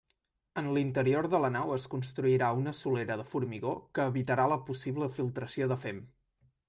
[0.59, 5.11] En l'interior de la nau es construirà una solera de formigó que evitarà la possible
[5.19, 6.01] filtració de fem.